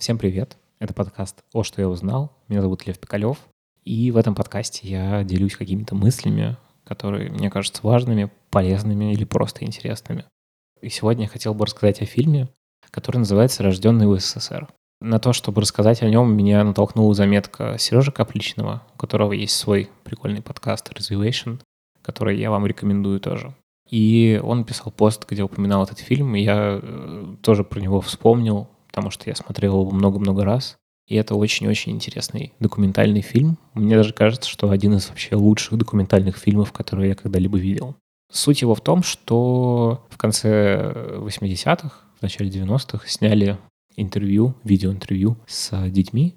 Всем 0.00 0.16
привет! 0.16 0.56
Это 0.78 0.94
подкаст 0.94 1.44
«О, 1.52 1.62
что 1.62 1.82
я 1.82 1.86
узнал». 1.86 2.32
Меня 2.48 2.62
зовут 2.62 2.86
Лев 2.86 2.98
Пикалев. 2.98 3.36
И 3.84 4.10
в 4.10 4.16
этом 4.16 4.34
подкасте 4.34 4.88
я 4.88 5.24
делюсь 5.24 5.56
какими-то 5.56 5.94
мыслями, 5.94 6.56
которые 6.84 7.30
мне 7.30 7.50
кажутся 7.50 7.82
важными, 7.82 8.30
полезными 8.48 9.12
или 9.12 9.24
просто 9.24 9.66
интересными. 9.66 10.24
И 10.80 10.88
сегодня 10.88 11.24
я 11.24 11.28
хотел 11.28 11.52
бы 11.52 11.66
рассказать 11.66 12.00
о 12.00 12.06
фильме, 12.06 12.48
который 12.90 13.18
называется 13.18 13.62
«Рожденный 13.62 14.06
в 14.06 14.18
СССР». 14.18 14.68
На 15.02 15.18
то, 15.18 15.34
чтобы 15.34 15.60
рассказать 15.60 16.00
о 16.00 16.08
нем, 16.08 16.34
меня 16.34 16.64
натолкнула 16.64 17.12
заметка 17.12 17.76
Сережи 17.78 18.10
Капличного, 18.10 18.82
у 18.94 18.96
которого 18.96 19.34
есть 19.34 19.54
свой 19.54 19.90
прикольный 20.04 20.40
подкаст 20.40 20.90
«Reservation», 20.94 21.60
который 22.00 22.38
я 22.38 22.50
вам 22.50 22.64
рекомендую 22.64 23.20
тоже. 23.20 23.54
И 23.90 24.40
он 24.42 24.64
писал 24.64 24.92
пост, 24.92 25.26
где 25.28 25.42
упоминал 25.42 25.84
этот 25.84 25.98
фильм, 25.98 26.34
и 26.36 26.40
я 26.40 26.80
э, 26.82 27.36
тоже 27.42 27.64
про 27.64 27.80
него 27.80 28.00
вспомнил, 28.00 28.66
потому 28.90 29.10
что 29.10 29.30
я 29.30 29.36
смотрел 29.36 29.80
его 29.80 29.90
много-много 29.92 30.44
раз. 30.44 30.76
И 31.06 31.14
это 31.14 31.36
очень-очень 31.36 31.92
интересный 31.92 32.52
документальный 32.58 33.20
фильм. 33.20 33.56
Мне 33.74 33.96
даже 33.96 34.12
кажется, 34.12 34.48
что 34.48 34.70
один 34.70 34.94
из 34.94 35.08
вообще 35.08 35.36
лучших 35.36 35.78
документальных 35.78 36.36
фильмов, 36.36 36.72
которые 36.72 37.10
я 37.10 37.14
когда-либо 37.14 37.56
видел. 37.56 37.94
Суть 38.32 38.62
его 38.62 38.74
в 38.74 38.80
том, 38.80 39.02
что 39.02 40.06
в 40.08 40.16
конце 40.16 40.92
80-х, 41.18 41.90
в 42.18 42.22
начале 42.22 42.50
90-х 42.50 43.08
сняли 43.08 43.58
интервью, 43.96 44.54
видеоинтервью 44.64 45.36
с 45.46 45.88
детьми 45.90 46.34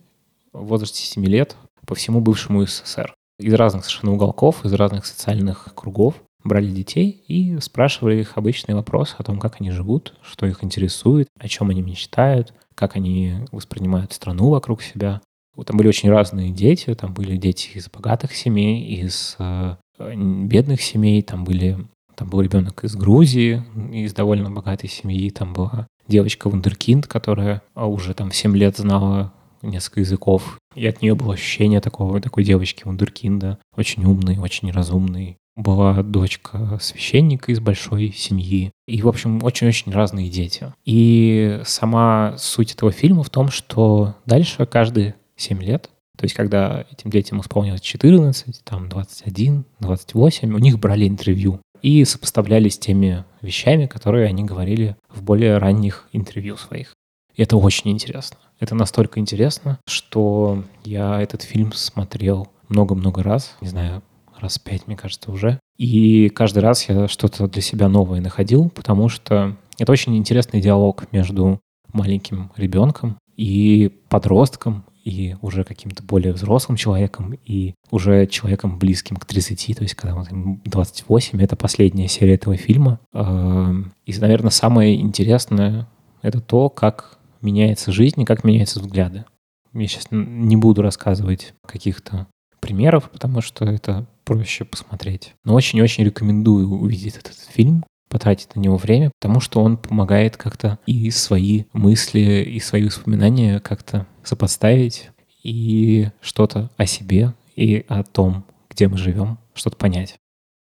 в 0.52 0.66
возрасте 0.66 1.04
7 1.04 1.26
лет 1.26 1.56
по 1.86 1.96
всему 1.96 2.22
бывшему 2.22 2.66
СССР. 2.66 3.14
Из 3.40 3.54
разных 3.54 3.86
совершенно 3.86 4.14
уголков, 4.14 4.64
из 4.64 4.74
разных 4.74 5.06
социальных 5.06 5.70
кругов 5.76 6.16
брали 6.44 6.70
детей 6.70 7.24
и 7.28 7.60
спрашивали 7.60 8.22
их 8.22 8.38
обычный 8.38 8.76
вопрос 8.76 9.16
о 9.18 9.24
том, 9.24 9.40
как 9.40 9.60
они 9.60 9.72
живут, 9.72 10.16
что 10.22 10.46
их 10.46 10.64
интересует, 10.64 11.28
о 11.40 11.48
чем 11.48 11.70
они 11.70 11.82
мечтают, 11.82 12.54
как 12.76 12.96
они 12.96 13.46
воспринимают 13.52 14.14
страну 14.14 14.50
вокруг 14.50 14.82
себя. 14.82 15.22
Там 15.66 15.78
были 15.78 15.88
очень 15.88 16.10
разные 16.10 16.52
дети, 16.52 16.94
там 16.96 17.14
были 17.14 17.38
дети 17.38 17.72
из 17.76 17.90
богатых 17.90 18.36
семей, 18.36 18.84
из 18.84 19.36
э, 19.40 19.76
бедных 20.00 20.82
семей, 20.82 21.22
там 21.22 21.44
были 21.44 21.78
там 22.16 22.30
был 22.30 22.42
ребенок 22.42 22.84
из 22.84 22.96
Грузии, 22.96 23.64
из 23.92 24.14
довольно 24.14 24.52
богатой 24.52 24.90
семьи, 24.90 25.30
там 25.30 25.54
была 25.54 25.88
девочка 26.08 26.50
Вундеркинд, 26.50 27.08
которая 27.08 27.62
а, 27.74 27.88
уже 27.88 28.14
там 28.14 28.30
в 28.30 28.36
7 28.36 28.56
лет 28.56 28.78
знала 28.78 29.34
несколько 29.62 30.02
языков, 30.02 30.60
и 30.76 30.86
от 30.86 31.02
нее 31.02 31.16
было 31.16 31.34
ощущение 31.34 31.82
такого, 31.82 32.20
такой 32.22 32.44
девочки 32.44 32.84
Вундеркинда, 32.84 33.58
очень 33.76 34.04
умной, 34.04 34.38
очень 34.38 34.72
разумной, 34.72 35.38
была 35.56 36.02
дочка 36.02 36.78
священника 36.82 37.52
из 37.52 37.60
большой 37.60 38.12
семьи. 38.12 38.72
И, 38.88 39.02
в 39.02 39.08
общем, 39.08 39.44
очень-очень 39.44 39.92
разные 39.92 40.30
дети. 40.30 40.74
И 40.86 41.62
сама 41.66 42.36
суть 42.38 42.74
этого 42.74 42.92
фильма 42.92 43.24
в 43.24 43.30
том, 43.30 43.50
что 43.50 44.16
дальше 44.26 44.66
каждые 44.66 45.16
7 45.36 45.62
лет, 45.62 45.90
то 46.18 46.26
есть 46.26 46.36
когда 46.36 46.86
этим 46.92 47.10
детям 47.10 47.42
исполнилось 47.42 47.82
14, 47.82 48.64
там 48.64 48.90
21, 48.90 49.66
28, 49.80 50.54
у 50.54 50.58
них 50.60 50.80
брали 50.80 51.08
интервью 51.08 51.60
и 51.82 52.06
сопоставляли 52.06 52.70
с 52.70 52.78
теми 52.78 53.26
вещами, 53.42 53.88
которые 53.88 54.28
они 54.28 54.44
говорили 54.44 54.96
в 55.10 55.22
более 55.22 55.58
ранних 55.58 56.08
интервью 56.14 56.56
своих. 56.58 56.94
И 57.36 57.42
это 57.42 57.58
очень 57.58 57.92
интересно. 57.92 58.38
Это 58.60 58.76
настолько 58.76 59.20
интересно, 59.20 59.80
что 59.88 60.64
я 60.86 61.20
этот 61.22 61.42
фильм 61.42 61.74
смотрел 61.74 62.48
много-много 62.70 63.24
раз. 63.24 63.58
Не 63.60 63.68
знаю, 63.68 64.02
раз 64.44 64.60
пять, 64.60 64.88
мне 64.88 64.96
кажется, 64.96 65.32
уже. 65.32 65.60
И 65.78 66.30
каждый 66.30 66.60
раз 66.60 66.88
я 66.88 67.08
что-то 67.08 67.48
для 67.48 67.62
себя 67.62 67.90
новое 67.90 68.22
находил, 68.22 68.70
потому 68.70 69.10
что 69.10 69.58
это 69.78 69.92
очень 69.92 70.16
интересный 70.16 70.62
диалог 70.62 71.12
между 71.12 71.60
маленьким 71.92 72.52
ребенком 72.56 73.18
и 73.36 73.92
подростком, 74.10 74.86
и 75.04 75.36
уже 75.42 75.64
каким-то 75.64 76.02
более 76.02 76.34
взрослым 76.34 76.78
человеком, 76.78 77.34
и 77.46 77.76
уже 77.92 78.26
человеком 78.28 78.80
близким 78.80 79.18
к 79.18 79.26
30, 79.26 79.78
то 79.78 79.84
есть 79.84 79.96
когда 79.96 80.16
вот 80.16 80.28
28, 80.32 81.42
это 81.42 81.56
последняя 81.56 82.08
серия 82.08 82.36
этого 82.36 82.56
фильма. 82.56 83.00
Эм, 83.14 83.94
и, 84.06 84.18
наверное, 84.18 84.50
самое 84.50 84.96
интересное— 85.00 85.90
это 86.22 86.40
то, 86.40 86.70
как 86.70 87.18
меняется 87.42 87.92
жизнь 87.92 88.22
и 88.22 88.26
как 88.26 88.44
меняются 88.44 88.80
взгляды. 88.80 89.26
Я 89.74 89.88
сейчас 89.88 90.08
не 90.12 90.56
буду 90.56 90.82
рассказывать 90.82 91.54
каких-то 91.66 92.28
примеров, 92.62 93.10
потому 93.12 93.42
что 93.42 93.66
это 93.66 94.08
проще 94.24 94.66
посмотреть. 94.66 95.34
Но 95.44 95.54
очень-очень 95.54 96.04
рекомендую 96.04 96.70
увидеть 96.70 97.18
этот 97.18 97.38
фильм, 97.38 97.84
потратить 98.10 98.56
на 98.56 98.60
него 98.60 98.78
время, 98.78 99.12
потому 99.20 99.40
что 99.40 99.62
он 99.62 99.78
помогает 99.78 100.38
как-то 100.38 100.78
и 100.86 101.10
свои 101.10 101.64
мысли, 101.74 102.44
и 102.48 102.60
свои 102.60 102.86
воспоминания 102.86 103.60
как-то 103.60 104.06
сопоставить, 104.24 105.10
и 105.44 106.10
что-то 106.22 106.70
о 106.78 106.86
себе, 106.86 107.34
и 107.56 107.86
о 107.88 108.04
том, 108.04 108.46
где 108.70 108.88
мы 108.88 108.98
живем, 108.98 109.40
что-то 109.54 109.78
понять. 109.78 110.16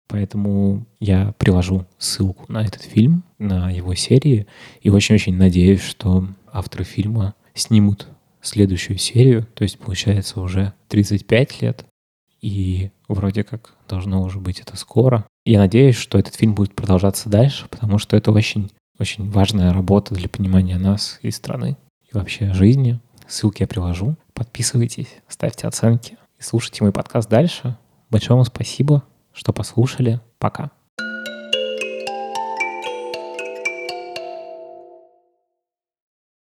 Поэтому 0.07 0.85
я 0.99 1.33
приложу 1.37 1.85
ссылку 1.97 2.45
на 2.51 2.63
этот 2.63 2.83
фильм, 2.83 3.23
на 3.39 3.69
его 3.69 3.93
серии, 3.95 4.47
и 4.81 4.89
очень-очень 4.89 5.35
надеюсь, 5.35 5.81
что 5.81 6.27
авторы 6.51 6.85
фильма 6.85 7.33
снимут 7.53 8.07
следующую 8.41 8.97
серию, 8.97 9.45
то 9.53 9.63
есть 9.63 9.79
получается 9.79 10.39
уже 10.39 10.73
35 10.87 11.61
лет, 11.61 11.85
и 12.41 12.91
вроде 13.07 13.43
как 13.43 13.73
должно 13.87 14.21
уже 14.21 14.39
быть 14.39 14.59
это 14.59 14.77
скоро. 14.77 15.25
Я 15.45 15.59
надеюсь, 15.59 15.95
что 15.95 16.17
этот 16.17 16.35
фильм 16.35 16.55
будет 16.55 16.75
продолжаться 16.75 17.29
дальше, 17.29 17.67
потому 17.69 17.97
что 17.97 18.15
это 18.15 18.31
очень, 18.31 18.71
очень 18.99 19.29
важная 19.29 19.73
работа 19.73 20.13
для 20.13 20.29
понимания 20.29 20.77
нас 20.77 21.19
и 21.21 21.31
страны, 21.31 21.77
и 22.03 22.15
вообще 22.15 22.53
жизни. 22.53 22.99
Ссылки 23.27 23.63
я 23.63 23.67
приложу. 23.67 24.15
Подписывайтесь, 24.33 25.09
ставьте 25.27 25.67
оценки 25.67 26.17
и 26.39 26.43
слушайте 26.43 26.83
мой 26.83 26.93
подкаст 26.93 27.29
дальше. 27.29 27.77
Большое 28.09 28.37
вам 28.37 28.45
спасибо, 28.45 29.03
что 29.33 29.51
послушали. 29.53 30.21
Пока. 30.39 30.71